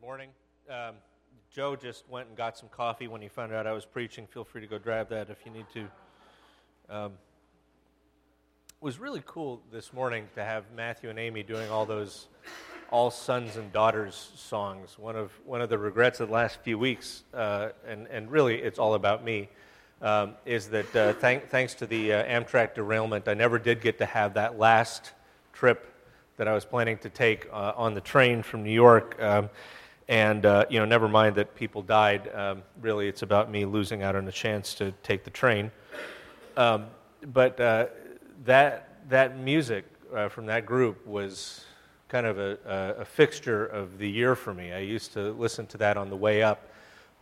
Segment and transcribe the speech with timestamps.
[0.00, 0.30] Good morning.
[0.70, 0.94] Um,
[1.54, 4.26] Joe just went and got some coffee when he found out I was preaching.
[4.26, 5.80] Feel free to go grab that if you need to.
[6.88, 7.12] Um,
[8.68, 12.28] it was really cool this morning to have Matthew and Amy doing all those
[12.90, 14.98] all sons and daughters songs.
[14.98, 18.56] One of one of the regrets of the last few weeks, uh, and and really
[18.56, 19.50] it's all about me,
[20.00, 23.98] um, is that uh, thank, thanks to the uh, Amtrak derailment, I never did get
[23.98, 25.12] to have that last
[25.52, 25.94] trip
[26.38, 29.20] that I was planning to take uh, on the train from New York.
[29.20, 29.50] Um,
[30.10, 32.28] and uh, you know, never mind that people died.
[32.34, 35.70] Um, really, it's about me losing out on a chance to take the train.
[36.56, 36.86] Um,
[37.32, 37.86] but uh,
[38.44, 41.64] that that music uh, from that group was
[42.08, 42.58] kind of a,
[42.98, 44.72] a, fixture of the year for me.
[44.72, 46.68] I used to listen to that on the way up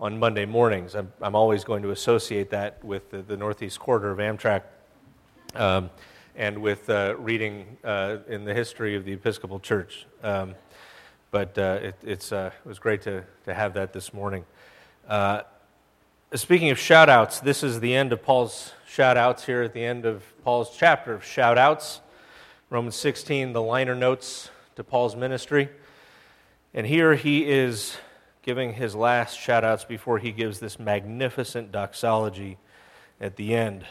[0.00, 0.94] on Monday mornings.
[0.94, 4.62] I'm, I'm always going to associate that with the, the Northeast Corridor of Amtrak.
[5.54, 5.90] Um,
[6.36, 10.06] and with uh, reading uh, in the history of the Episcopal Church.
[10.22, 10.54] Um,
[11.30, 14.44] but uh, it, it's, uh, it was great to, to have that this morning.
[15.06, 15.42] Uh,
[16.34, 19.84] speaking of shout outs, this is the end of Paul's shout outs here at the
[19.84, 22.00] end of Paul's chapter of shout outs.
[22.70, 25.68] Romans 16, the liner notes to Paul's ministry.
[26.74, 27.96] And here he is
[28.42, 32.58] giving his last shout outs before he gives this magnificent doxology
[33.20, 33.84] at the end.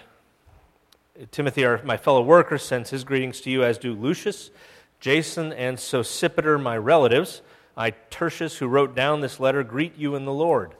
[1.31, 4.51] Timothy, our, my fellow worker, sends his greetings to you, as do Lucius,
[4.99, 7.41] Jason, and Sosipater, my relatives.
[7.75, 10.73] I, Tertius, who wrote down this letter, greet you in the Lord.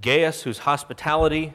[0.00, 1.54] Gaius, whose hospitality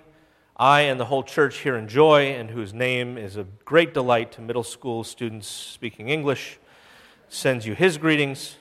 [0.59, 4.41] I and the whole church here enjoy, and whose name is a great delight to
[4.41, 6.59] middle school students speaking English,
[7.29, 8.57] sends you his greetings.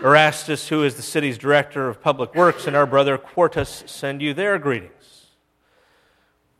[0.00, 4.32] Erastus, who is the city's director of public works, and our brother Quartus send you
[4.32, 5.01] their greetings.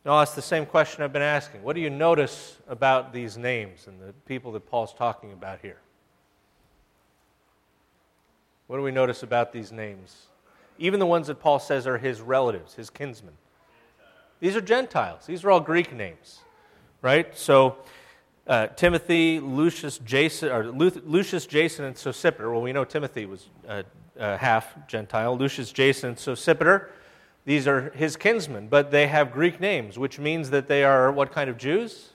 [0.05, 1.63] No, that's the same question I've been asking.
[1.63, 5.79] What do you notice about these names and the people that Paul's talking about here?
[8.67, 10.27] What do we notice about these names?
[10.79, 13.35] Even the ones that Paul says are his relatives, his kinsmen.
[14.41, 15.25] These are Gentiles.
[15.27, 16.41] These are all Greek names,
[17.01, 17.37] right?
[17.39, 17.77] So,
[18.49, 22.51] uh, Timothy, Lucius, Jason, or Lucius, Jason, and Sosipater.
[22.51, 23.85] Well, we know Timothy was uh,
[24.19, 25.39] uh, half Gentile.
[25.39, 26.89] Lucius, Jason, and Sosipater
[27.45, 31.33] these are his kinsmen, but they have Greek names, which means that they are what
[31.33, 32.11] kind of Jews?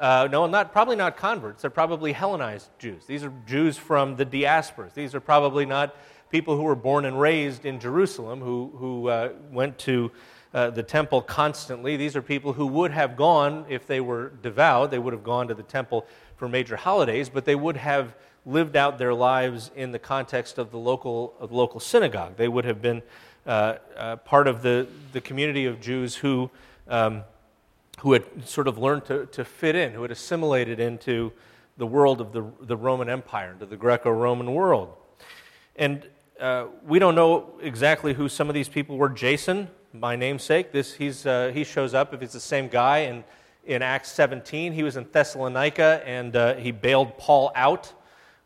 [0.00, 1.62] Uh, no, not, probably not converts.
[1.62, 3.04] They're probably Hellenized Jews.
[3.06, 4.94] These are Jews from the diasporas.
[4.94, 5.94] These are probably not
[6.30, 10.10] people who were born and raised in Jerusalem, who, who uh, went to
[10.54, 11.96] uh, the temple constantly.
[11.96, 15.48] These are people who would have gone, if they were devout, they would have gone
[15.48, 19.92] to the temple for major holidays, but they would have lived out their lives in
[19.92, 22.36] the context of the local, of the local synagogue.
[22.36, 23.02] They would have been
[23.46, 26.50] uh, uh, part of the, the community of Jews who,
[26.88, 27.24] um,
[28.00, 31.32] who had sort of learned to, to fit in, who had assimilated into
[31.76, 34.94] the world of the, the Roman Empire, into the Greco Roman world.
[35.76, 36.06] And
[36.38, 39.08] uh, we don't know exactly who some of these people were.
[39.08, 42.98] Jason, my namesake, this, he's, uh, he shows up if it's the same guy.
[42.98, 43.24] And
[43.64, 47.92] in Acts 17, he was in Thessalonica and uh, he bailed Paul out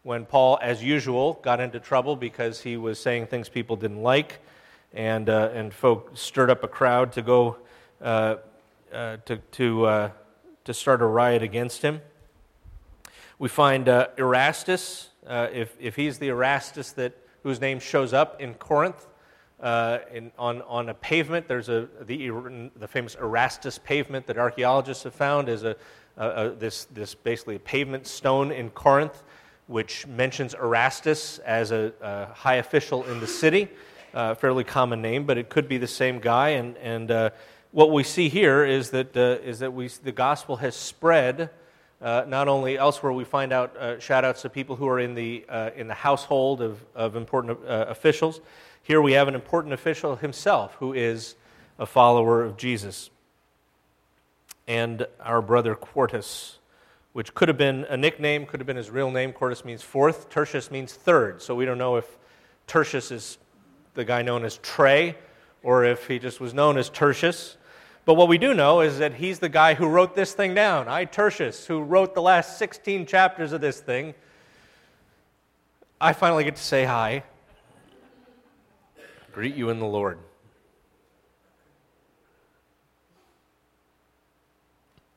[0.04, 4.38] when Paul, as usual, got into trouble because he was saying things people didn't like,
[4.92, 7.56] and, uh, and folk stirred up a crowd to go
[8.02, 8.36] uh,
[8.92, 10.10] uh, to, to, uh,
[10.64, 12.02] to start a riot against him.
[13.38, 18.40] We find uh, Erastus, uh, if, if he's the Erastus that, whose name shows up
[18.42, 19.06] in Corinth,
[20.12, 25.14] in, on, on a pavement, there's a, the, the famous Erastus pavement that archaeologists have
[25.14, 25.74] found is a,
[26.18, 29.22] a, a this, this basically a pavement stone in Corinth
[29.66, 33.68] which mentions Erastus as a, a high official in the city,
[34.12, 36.50] uh, fairly common name, but it could be the same guy.
[36.50, 37.30] And, and uh,
[37.72, 41.50] what we see here is that, uh, is that we, the gospel has spread.
[42.00, 45.14] Uh, not only elsewhere, we find out uh, shout outs to people who are in
[45.14, 48.40] the, uh, in the household of, of important officials.
[48.82, 51.36] Here we have an important official himself who is
[51.78, 53.08] a follower of Jesus.
[54.66, 56.58] And our brother Quartus
[57.14, 59.32] which could have been a nickname, could have been his real name.
[59.32, 60.28] Quartus means fourth.
[60.28, 61.40] Tertius means third.
[61.40, 62.18] So we don't know if
[62.66, 63.38] Tertius is
[63.94, 65.16] the guy known as Trey
[65.62, 67.56] or if he just was known as Tertius.
[68.04, 70.88] But what we do know is that he's the guy who wrote this thing down.
[70.88, 74.14] I, Tertius, who wrote the last 16 chapters of this thing.
[76.00, 77.22] I finally get to say hi.
[79.30, 80.18] Greet you in the Lord.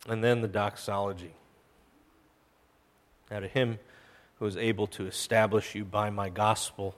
[0.08, 1.34] And then the doxology.
[3.30, 3.80] Now, to him
[4.40, 6.96] who is able to establish you by my gospel,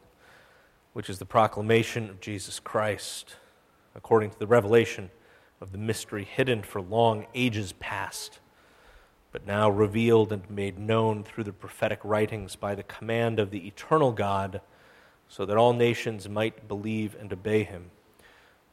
[0.94, 3.36] which is the proclamation of Jesus Christ,
[3.96, 5.10] according to the revelation
[5.62, 8.40] of the mystery hidden for long ages past,
[9.32, 13.68] but now revealed and made known through the prophetic writings by the command of the
[13.68, 14.62] eternal God,
[15.28, 17.92] so that all nations might believe and obey him.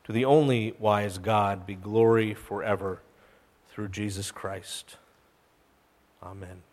[0.04, 3.02] To the only wise God be glory forever
[3.68, 4.96] through Jesus Christ.
[6.22, 6.65] Amen.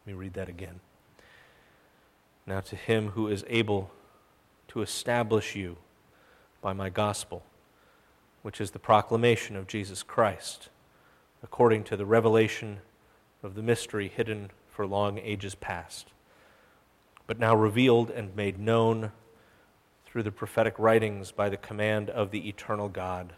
[0.00, 0.80] Let me read that again.
[2.46, 3.90] Now, to him who is able
[4.68, 5.76] to establish you
[6.62, 7.42] by my gospel
[8.42, 10.68] which is the proclamation of Jesus Christ,
[11.42, 12.80] according to the revelation
[13.42, 16.08] of the mystery hidden for long ages past,
[17.26, 19.12] but now revealed and made known
[20.06, 23.34] through the prophetic writings by the command of the eternal God,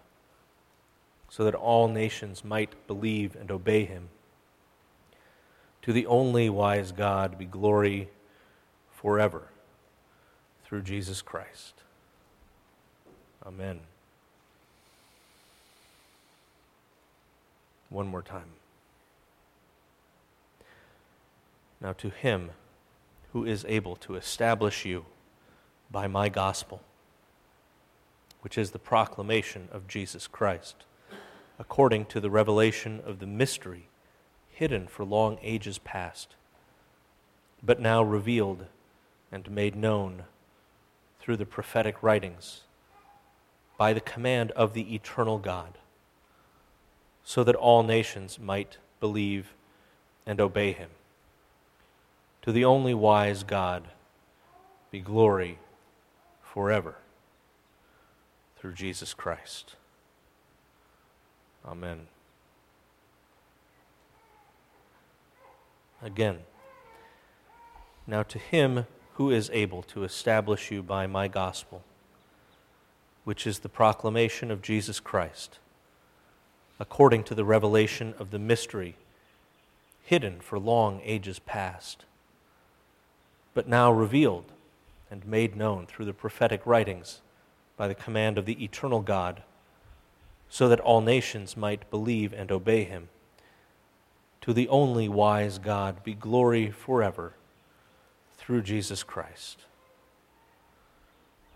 [1.29, 4.09] so that all nations might believe and obey him.
[5.83, 8.09] To the only wise God be glory
[8.93, 9.43] forever
[10.65, 11.75] through Jesus Christ.
[13.45, 13.81] Amen.
[17.93, 18.51] one more time.
[21.81, 22.51] Now, to him
[23.33, 25.05] who is able to establish you
[25.91, 26.81] by my gospel,
[28.41, 30.85] which is the proclamation of Jesus Christ,
[31.59, 33.89] according to the revelation of the mystery
[34.63, 36.37] hidden for long ages past,
[37.65, 38.67] but now revealed
[39.33, 40.23] and made known
[41.19, 42.61] through the prophetic writings
[43.77, 45.79] by the command of the eternal God
[47.25, 49.53] so that all nations might believe
[50.25, 50.91] and obey him.
[52.43, 53.89] To the only wise God
[54.93, 55.59] be glory
[56.41, 56.99] forever
[58.57, 59.75] through Jesus Christ.
[61.67, 62.12] Amen.
[66.03, 66.41] Again,
[68.07, 71.83] now to him who is able to establish you by my gospel,
[73.25, 75.59] which is the proclamation of Jesus Christ
[76.83, 78.97] according to the revelation of the mystery
[80.03, 82.05] hidden for long ages past,
[83.55, 84.47] but now revealed
[85.09, 87.21] and made known through the prophetic writings
[87.77, 89.45] by the command of the eternal God,
[90.49, 93.09] so that all nations might believe and obey him.
[94.43, 97.33] To the only wise God be glory forever
[98.37, 99.61] through Jesus Christ.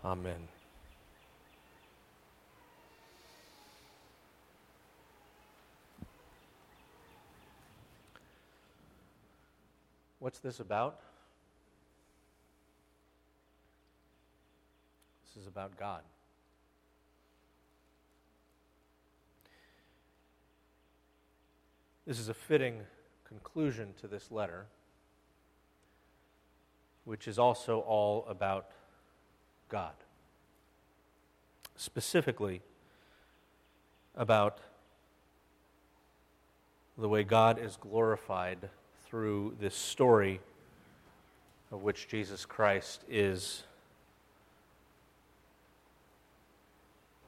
[0.05, 0.47] Amen.
[10.19, 10.99] What's this about?
[15.25, 16.01] This is about God.
[22.07, 22.83] This is a fitting
[23.27, 24.67] conclusion to this letter,
[27.03, 28.71] which is also all about
[29.67, 29.91] God.
[31.75, 32.61] Specifically,
[34.15, 34.59] about
[36.97, 38.69] the way God is glorified
[39.05, 40.39] through this story
[41.73, 43.63] of which Jesus Christ is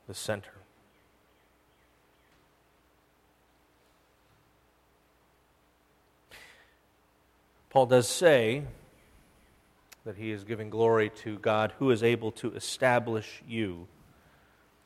[0.08, 0.58] the center.
[7.69, 8.63] Paul does say
[10.06, 13.88] that he is giving glory to God who is able to establish you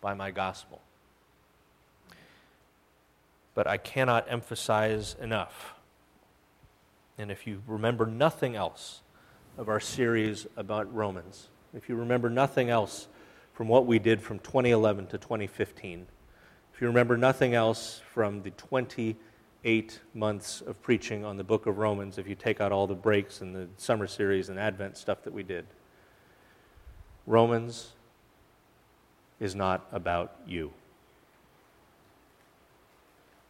[0.01, 0.81] by my gospel.
[3.55, 5.75] But I cannot emphasize enough
[7.17, 9.01] and if you remember nothing else
[9.57, 13.07] of our series about Romans, if you remember nothing else
[13.53, 16.07] from what we did from 2011 to 2015,
[16.73, 18.49] if you remember nothing else from the
[19.63, 22.93] 28 months of preaching on the book of Romans, if you take out all the
[22.93, 25.65] breaks and the summer series and Advent stuff that we did,
[27.25, 27.93] Romans
[29.39, 30.73] is not about you.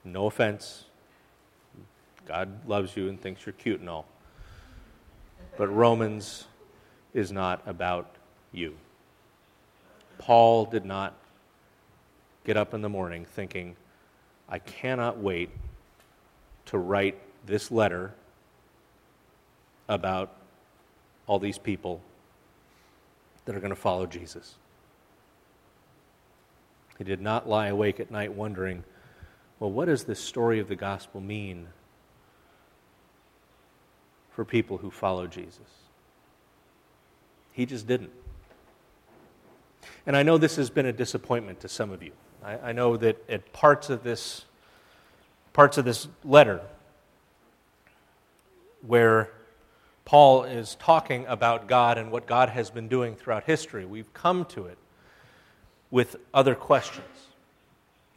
[0.04, 0.86] No offense,
[2.28, 4.06] God loves you and thinks you're cute and all.
[5.58, 6.46] But Romans
[7.16, 8.18] is not about
[8.52, 8.76] you.
[10.20, 11.16] Paul did not
[12.44, 13.76] get up in the morning thinking,
[14.48, 15.50] I cannot wait
[16.66, 18.14] to write this letter
[19.90, 20.36] about
[21.28, 22.02] all these people
[23.46, 24.56] that are going to follow Jesus.
[26.98, 28.84] He did not lie awake at night wondering,
[29.60, 31.68] well, what does this story of the gospel mean
[34.34, 35.60] for people who follow Jesus.
[37.52, 38.12] He just didn't.
[40.06, 42.12] And I know this has been a disappointment to some of you.
[42.44, 44.46] I, I know that at parts of this
[45.54, 46.62] parts of this letter
[48.82, 49.30] where
[50.04, 54.46] Paul is talking about God and what God has been doing throughout history, we've come
[54.46, 54.78] to it
[55.90, 57.06] with other questions.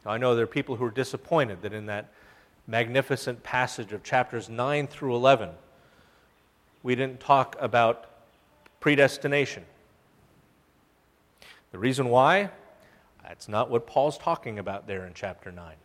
[0.03, 2.11] Now, I know there are people who are disappointed that in that
[2.65, 5.49] magnificent passage of chapters 9 through 11,
[6.83, 8.05] we didn't talk about
[8.79, 9.63] predestination.
[11.71, 12.49] The reason why?
[13.23, 15.75] That's not what Paul's talking about there in chapter 9.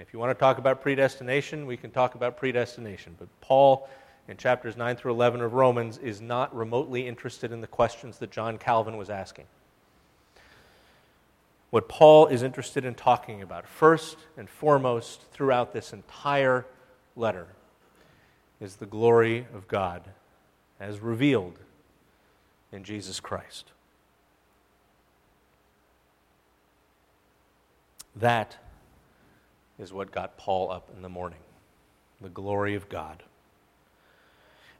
[0.00, 3.16] If you want to talk about predestination, we can talk about predestination.
[3.18, 3.88] But Paul,
[4.28, 8.30] in chapters 9 through 11 of Romans, is not remotely interested in the questions that
[8.30, 9.44] John Calvin was asking.
[11.68, 16.66] What Paul is interested in talking about, first and foremost, throughout this entire
[17.14, 17.46] letter,
[18.58, 20.02] is the glory of God
[20.80, 21.58] as revealed
[22.72, 23.72] in Jesus Christ.
[28.16, 28.56] That
[29.80, 31.40] is what got Paul up in the morning
[32.20, 33.22] the glory of God.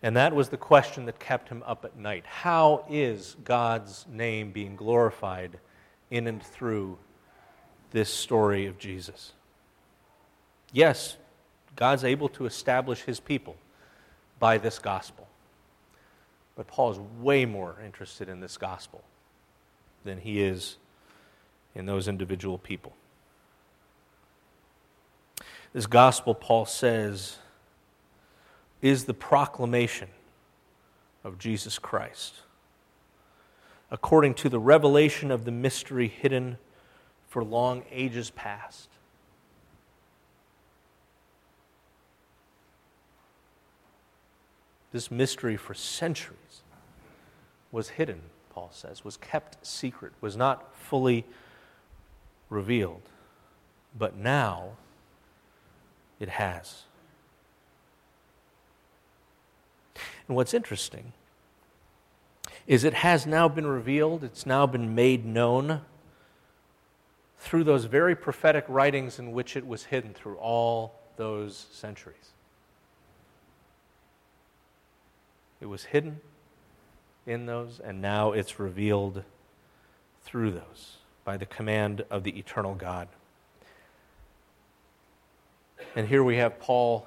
[0.03, 2.25] And that was the question that kept him up at night.
[2.27, 5.59] How is God's name being glorified
[6.11, 6.99] in and through
[7.93, 9.33] this story of Jesus?
[10.73, 11.17] Yes,
[11.77, 13.57] God's able to establish his people
[14.39, 15.27] by this gospel.
[16.57, 19.03] But Paul is way more interested in this gospel
[20.05, 20.77] than he is
[21.75, 22.93] in those individual people.
[25.73, 27.39] This gospel, Paul says,
[28.83, 30.09] is the proclamation
[31.23, 32.43] of Jesus Christ
[33.91, 36.59] according to the revelation of the mystery hidden
[37.29, 38.89] for long ages past.
[44.93, 46.63] This mystery for centuries
[47.71, 51.25] was hidden, Paul says, was kept secret, was not fully
[52.49, 53.03] revealed.
[53.97, 54.71] But now,
[56.21, 56.85] it has.
[60.29, 61.13] And what's interesting
[62.67, 65.81] is it has now been revealed, it's now been made known
[67.39, 72.31] through those very prophetic writings in which it was hidden through all those centuries.
[75.61, 76.21] It was hidden
[77.27, 79.25] in those, and now it's revealed
[80.23, 83.09] through those by the command of the eternal God.
[85.97, 87.07] And here we have Paul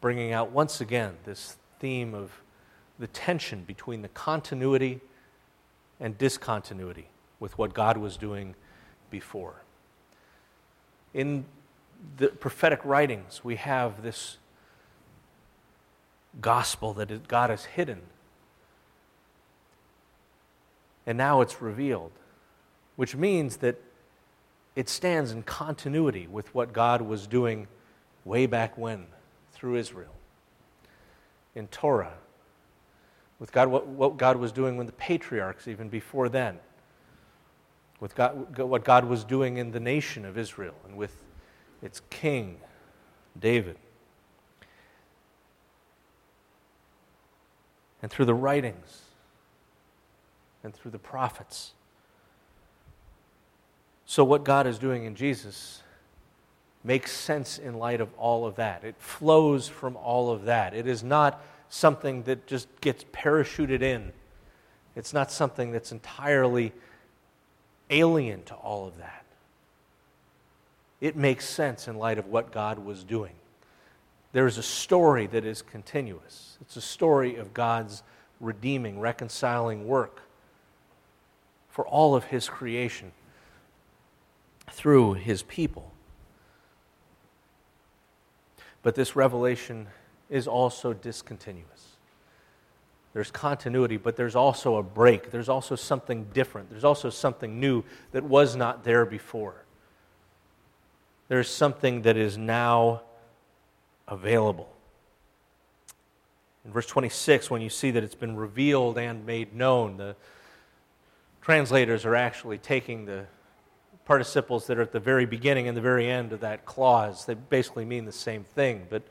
[0.00, 2.30] bringing out once again this theme of
[2.98, 5.00] the tension between the continuity
[5.98, 7.08] and discontinuity
[7.40, 8.54] with what God was doing
[9.10, 9.62] before.
[11.14, 11.44] In
[12.16, 14.38] the prophetic writings, we have this
[16.40, 18.02] gospel that God has hidden.
[21.06, 22.12] And now it's revealed,
[22.96, 23.80] which means that
[24.74, 27.68] it stands in continuity with what God was doing
[28.24, 29.06] way back when
[29.52, 30.14] through Israel,
[31.54, 32.14] in Torah,
[33.38, 36.58] with God, what, what God was doing with the patriarchs, even before then,
[38.00, 41.22] with God, what God was doing in the nation of Israel and with
[41.82, 42.58] its king,
[43.38, 43.76] David.
[48.00, 49.02] And through the writings
[50.64, 51.72] and through the prophets.
[54.04, 55.82] So, what God is doing in Jesus
[56.84, 58.84] makes sense in light of all of that.
[58.84, 60.74] It flows from all of that.
[60.74, 64.12] It is not something that just gets parachuted in,
[64.94, 66.72] it's not something that's entirely
[67.88, 69.24] alien to all of that.
[71.00, 73.32] It makes sense in light of what God was doing.
[74.32, 76.58] There is a story that is continuous.
[76.60, 78.02] It's a story of God's
[78.40, 80.20] redeeming, reconciling work
[81.70, 83.12] for all of His creation
[84.70, 85.91] through His people.
[88.82, 89.88] But this revelation
[90.28, 91.96] is also discontinuous.
[93.12, 95.30] There's continuity, but there's also a break.
[95.30, 96.70] There's also something different.
[96.70, 99.64] There's also something new that was not there before.
[101.28, 103.02] There's something that is now
[104.08, 104.72] available.
[106.64, 110.16] In verse 26, when you see that it's been revealed and made known, the
[111.40, 113.26] translators are actually taking the
[114.04, 117.24] participles that are at the very beginning and the very end of that clause.
[117.24, 118.86] They basically mean the same thing.
[118.90, 119.02] But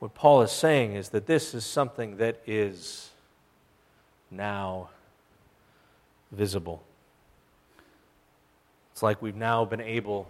[0.00, 3.10] what Paul is saying is that this is something that is
[4.30, 4.90] now
[6.32, 6.82] visible.
[8.92, 10.28] It's like we've now been able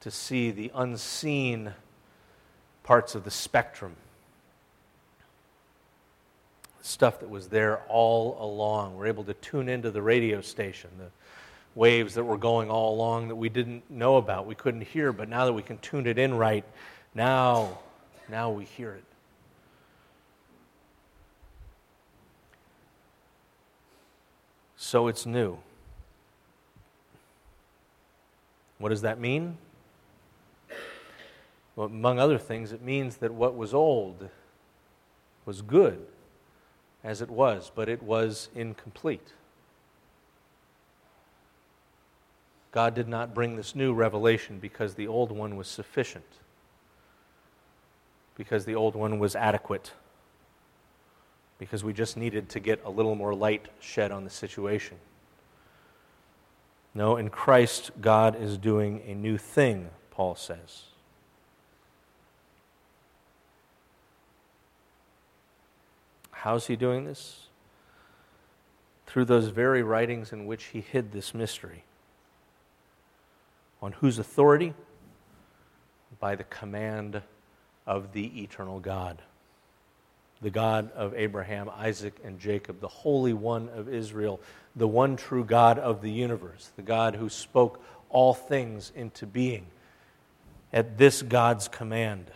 [0.00, 1.72] to see the unseen
[2.82, 3.94] parts of the spectrum.
[6.82, 8.96] Stuff that was there all along.
[8.96, 11.10] We're able to tune into the radio station, the
[11.74, 15.28] waves that were going all along that we didn't know about, we couldn't hear, but
[15.28, 16.64] now that we can tune it in right,
[17.14, 17.78] now,
[18.28, 19.04] now we hear it.
[24.76, 25.58] So it's new.
[28.78, 29.58] What does that mean?
[31.76, 34.28] Well, among other things, it means that what was old
[35.46, 36.06] was good
[37.04, 39.32] as it was, but it was incomplete.
[42.72, 46.24] God did not bring this new revelation because the old one was sufficient,
[48.36, 49.92] because the old one was adequate,
[51.58, 54.98] because we just needed to get a little more light shed on the situation.
[56.94, 60.84] No, in Christ, God is doing a new thing, Paul says.
[66.30, 67.48] How's he doing this?
[69.06, 71.84] Through those very writings in which he hid this mystery.
[73.82, 74.74] On whose authority?
[76.18, 77.22] By the command
[77.86, 79.22] of the eternal God,
[80.42, 84.40] the God of Abraham, Isaac, and Jacob, the Holy One of Israel,
[84.76, 89.66] the one true God of the universe, the God who spoke all things into being.
[90.72, 92.30] At this God's command,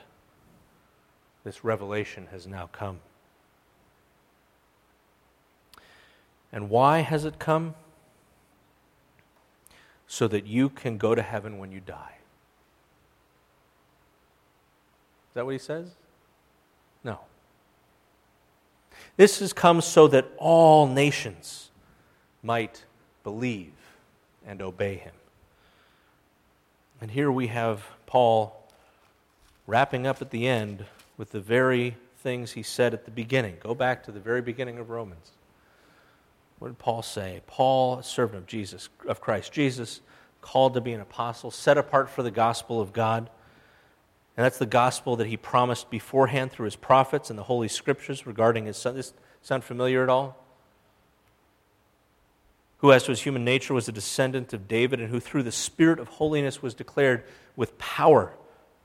[1.45, 3.01] this revelation has now come.
[6.51, 7.75] And why has it come?
[10.07, 12.17] So that you can go to heaven when you die.
[15.31, 15.91] Is that what he says?
[17.03, 17.19] No.
[19.17, 21.71] This has come so that all nations
[22.43, 22.85] might
[23.23, 23.73] believe
[24.47, 25.15] and obey him.
[27.01, 28.69] And here we have Paul
[29.67, 30.85] wrapping up at the end
[31.17, 33.57] with the very things he said at the beginning.
[33.61, 35.33] Go back to the very beginning of Romans.
[36.65, 37.43] What did Paul say?
[37.47, 40.01] Paul, servant of Jesus, of Christ Jesus,
[40.41, 43.29] called to be an apostle, set apart for the gospel of God.
[44.35, 48.27] And that's the gospel that he promised beforehand through his prophets and the Holy Scriptures
[48.27, 48.95] regarding his son.
[48.95, 50.43] This sound familiar at all?
[52.79, 55.53] Who, as to his human nature, was a descendant of David, and who through the
[55.53, 57.25] Spirit of holiness was declared
[57.57, 58.33] with power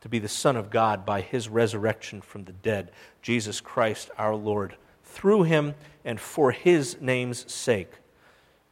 [0.02, 4.36] to be the Son of God by his resurrection from the dead, Jesus Christ our
[4.36, 4.76] Lord
[5.10, 7.92] through him and for his name's sake,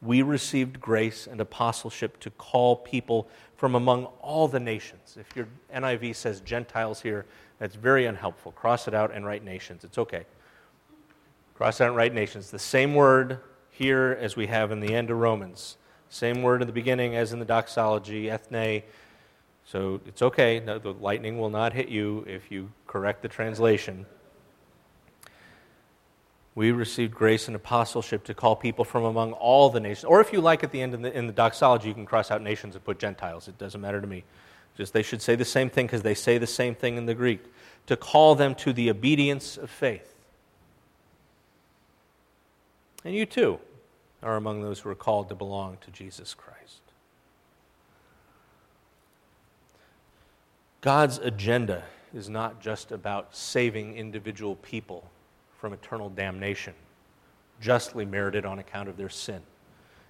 [0.01, 5.17] we received grace and apostleship to call people from among all the nations.
[5.19, 7.25] If your NIV says Gentiles here,
[7.59, 8.51] that's very unhelpful.
[8.51, 9.83] Cross it out and write nations.
[9.83, 10.25] It's okay.
[11.55, 12.51] Cross it out and write nations.
[12.51, 13.39] The same word
[13.71, 15.77] here as we have in the end of Romans.
[16.09, 18.83] Same word in the beginning as in the doxology, ethne.
[19.65, 20.59] So it's okay.
[20.59, 24.05] No, the lightning will not hit you if you correct the translation
[26.57, 30.05] we received grace and apostleship to call people from among all the nations.
[30.05, 32.31] Or if you like, at the end in the, in the doxology, you can cross
[32.31, 33.47] out nations and put Gentiles.
[33.47, 34.23] It doesn't matter to me.
[34.75, 37.13] Just they should say the same thing because they say the same thing in the
[37.13, 37.43] Greek.
[37.85, 40.15] To call them to the obedience of faith.
[43.05, 43.59] And you too
[44.23, 46.81] are among those who are called to belong to Jesus Christ.
[50.81, 51.83] God's agenda
[52.15, 55.11] is not just about saving individual people
[55.57, 56.73] from eternal damnation,
[57.59, 59.41] justly merited on account of their sin.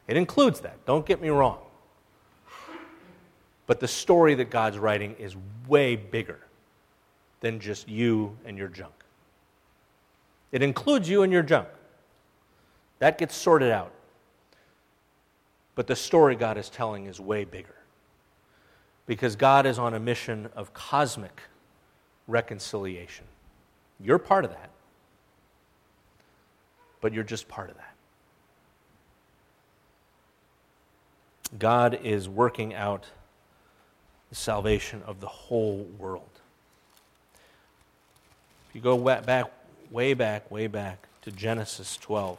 [0.07, 1.59] It includes that, don't get me wrong.
[3.65, 5.35] But the story that God's writing is
[5.67, 6.39] way bigger
[7.41, 8.93] than just you and your junk.
[10.51, 11.67] It includes you and your junk.
[12.99, 13.91] That gets sorted out.
[15.75, 17.75] But the story God is telling is way bigger.
[19.05, 21.41] Because God is on a mission of cosmic
[22.27, 23.25] reconciliation.
[23.99, 24.69] You're part of that
[27.01, 27.93] but you're just part of that.
[31.57, 33.05] God is working out
[34.29, 36.29] the salvation of the whole world.
[38.69, 39.45] If you go back,
[39.89, 42.37] way back, way back to Genesis 12,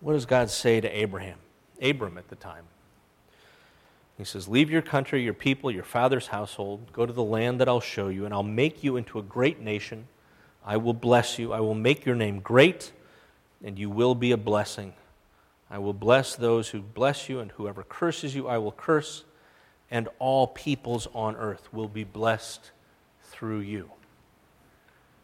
[0.00, 1.38] what does God say to Abraham?
[1.80, 2.64] Abram at the time.
[4.18, 7.68] He says, Leave your country, your people, your father's household, go to the land that
[7.68, 10.06] I'll show you, and I'll make you into a great nation.
[10.64, 11.52] I will bless you.
[11.52, 12.92] I will make your name great,
[13.64, 14.92] and you will be a blessing.
[15.70, 19.24] I will bless those who bless you, and whoever curses you, I will curse,
[19.90, 22.70] and all peoples on earth will be blessed
[23.24, 23.90] through you.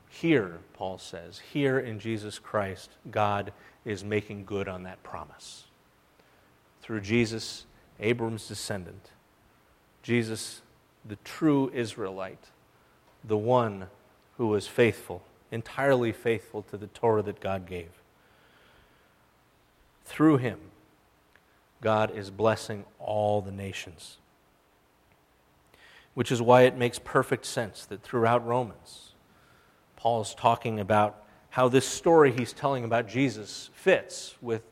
[0.09, 3.53] Here, Paul says, here in Jesus Christ, God
[3.85, 5.64] is making good on that promise.
[6.81, 7.66] Through Jesus,
[8.01, 9.11] Abram's descendant,
[10.03, 10.62] Jesus,
[11.05, 12.46] the true Israelite,
[13.25, 13.88] the one
[14.37, 17.90] who was faithful, entirely faithful to the Torah that God gave.
[20.05, 20.59] Through him,
[21.81, 24.18] God is blessing all the nations.
[26.14, 29.12] Which is why it makes perfect sense that throughout Romans,
[29.96, 34.62] Paul is talking about how this story he's telling about Jesus fits with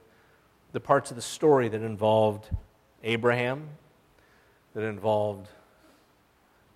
[0.72, 2.50] the parts of the story that involved
[3.02, 3.68] Abraham,
[4.74, 5.48] that involved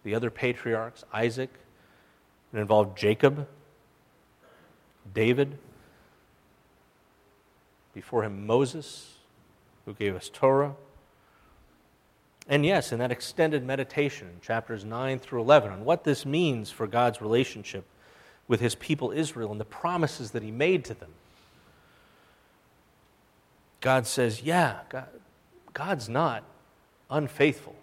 [0.04, 1.50] the other patriarchs, Isaac,
[2.52, 3.46] it involved Jacob,
[5.14, 5.58] David,
[7.94, 9.16] before him Moses,
[9.84, 10.74] who gave us Torah.
[12.48, 16.86] And yes, in that extended meditation chapters 9 through 11 on what this means for
[16.86, 17.84] God's relationship
[18.46, 21.10] with his people Israel and the promises that he made to them.
[23.80, 25.08] God says, yeah, God,
[25.74, 26.42] God's not
[27.10, 27.76] unfaithful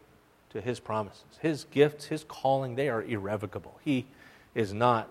[0.50, 1.24] to his promises.
[1.40, 3.80] His gifts, his calling, they are irrevocable.
[3.86, 4.06] He
[4.56, 5.10] is not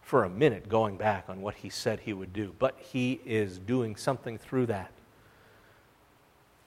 [0.00, 3.58] for a minute going back on what he said he would do, but he is
[3.58, 4.92] doing something through that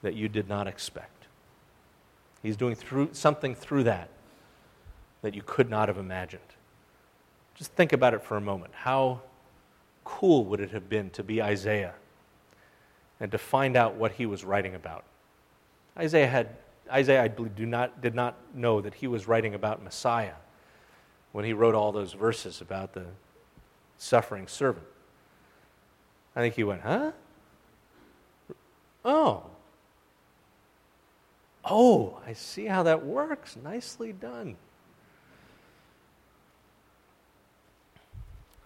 [0.02, 1.26] that you did not expect.
[2.42, 4.10] He's doing through, something through that
[5.22, 6.42] that you could not have imagined.
[7.54, 8.72] Just think about it for a moment.
[8.72, 9.22] How
[10.04, 11.94] cool would it have been to be Isaiah
[13.18, 15.04] and to find out what he was writing about?
[15.96, 16.48] Isaiah had
[16.90, 20.34] Isaiah, I believe, do not, did not know that he was writing about Messiah
[21.32, 23.04] when he wrote all those verses about the
[23.96, 24.86] suffering servant.
[26.34, 27.12] I think he went, huh?
[29.04, 29.44] Oh.
[31.64, 33.56] Oh, I see how that works.
[33.62, 34.56] Nicely done.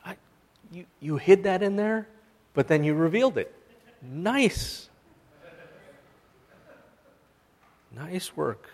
[0.05, 0.17] I,
[0.71, 2.07] you, you hid that in there,
[2.55, 3.55] but then you revealed it.
[4.03, 4.89] Nice.
[7.95, 8.69] Nice work.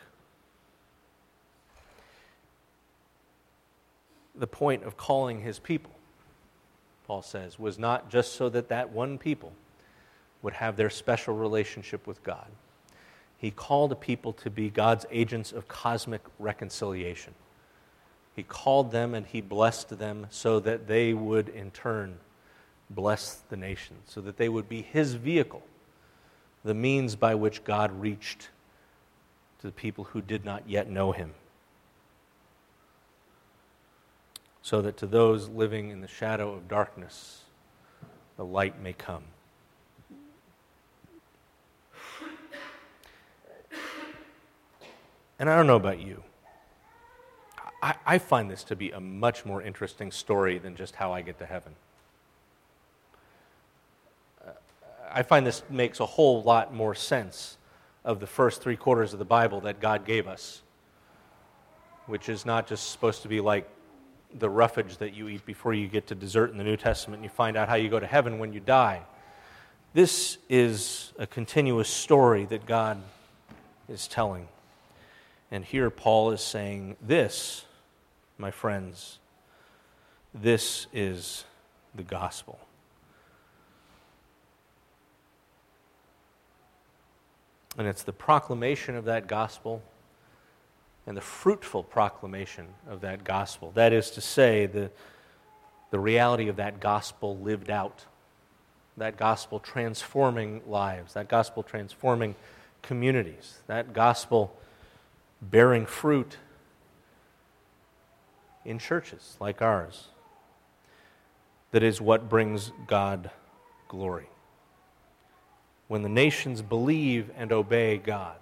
[4.38, 5.92] The point of calling his people,
[7.06, 9.52] Paul says, was not just so that that one people
[10.42, 12.46] would have their special relationship with God.
[13.36, 17.34] He called a people to be God's agents of cosmic reconciliation.
[18.36, 22.18] He called them and he blessed them so that they would in turn
[22.90, 25.62] bless the nations, so that they would be his vehicle,
[26.64, 28.48] the means by which God reached
[29.60, 31.34] to the people who did not yet know him.
[34.62, 37.42] So that to those living in the shadow of darkness,
[38.36, 39.24] the light may come.
[45.38, 46.22] And I don't know about you.
[47.80, 51.22] I, I, find this to be a much more interesting story than just how I
[51.22, 51.76] get to heaven.
[54.44, 54.50] Uh,
[55.08, 57.56] I find this makes a whole lot more sense
[58.04, 60.62] of the first three quarters of the Bible that God gave us,
[62.06, 63.68] which is not just supposed to be like
[64.34, 67.24] the roughage that you eat before you get to dessert in the New Testament and
[67.24, 69.02] you find out how you go to heaven when you die.
[69.94, 73.00] This is a continuous story that God
[73.88, 74.48] is telling.
[75.50, 77.64] And here Paul is saying, This,
[78.36, 79.18] my friends,
[80.34, 81.44] this is
[81.94, 82.58] the gospel.
[87.78, 89.82] And it's the proclamation of that gospel
[91.08, 93.72] and the fruitful proclamation of that gospel.
[93.74, 94.90] That is to say, the,
[95.90, 98.04] the reality of that gospel lived out,
[98.98, 102.34] that gospel transforming lives, that gospel transforming
[102.82, 104.54] communities, that gospel
[105.40, 106.36] bearing fruit
[108.66, 110.08] in churches like ours.
[111.70, 113.30] That is what brings God
[113.88, 114.28] glory
[115.86, 118.36] when the nations believe and obey God,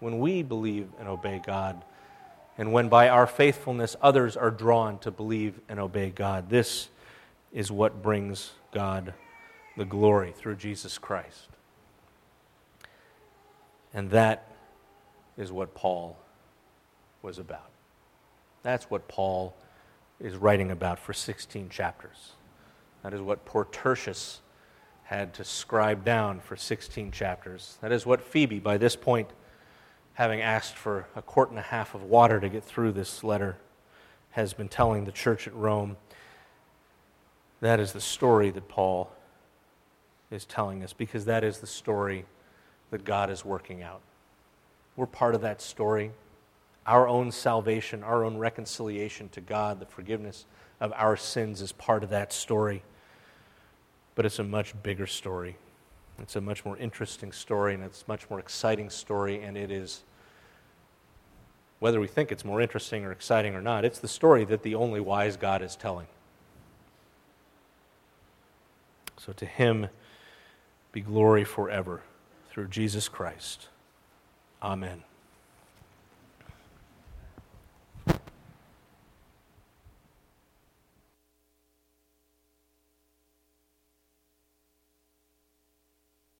[0.00, 1.84] when we believe and obey God,
[2.56, 6.50] and when by our faithfulness others are drawn to believe and obey God.
[6.50, 6.88] This
[7.52, 9.14] is what brings God
[9.76, 11.48] the glory through Jesus Christ.
[13.94, 14.50] And that
[15.36, 16.18] is what Paul
[17.22, 17.70] was about.
[18.62, 19.54] That's what Paul
[20.20, 22.32] is writing about for 16 chapters.
[23.02, 24.40] That is what poor Tertius
[25.04, 27.78] had to scribe down for 16 chapters.
[27.80, 29.28] That is what Phoebe, by this point,
[30.18, 33.56] having asked for a quart and a half of water to get through this letter,
[34.30, 35.96] has been telling the church at Rome.
[37.60, 39.10] That is the story that Paul
[40.30, 42.26] is telling us because that is the story
[42.90, 44.00] that God is working out.
[44.96, 46.10] We're part of that story.
[46.86, 50.44] Our own salvation, our own reconciliation to God, the forgiveness
[50.80, 52.82] of our sins is part of that story
[54.18, 55.56] but it's a much bigger story.
[56.18, 59.70] It's a much more interesting story, and it's a much more exciting story, and it
[59.70, 60.02] is,
[61.80, 64.74] whether we think it's more interesting or exciting or not, it's the story that the
[64.74, 66.06] only wise God is telling.
[69.16, 69.88] So to him
[70.92, 72.02] be glory forever
[72.50, 73.68] through Jesus Christ.
[74.62, 75.02] Amen.